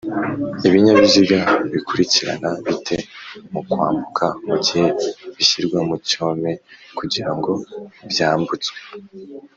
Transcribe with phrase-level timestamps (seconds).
[0.67, 1.39] Ibinyabiziga
[1.71, 2.97] bikurikirana bite
[3.51, 4.85] mukwambuka mugihe
[5.35, 6.51] bishyirwa mu cyome
[6.97, 7.51] Kugirango
[8.11, 8.77] byambutswe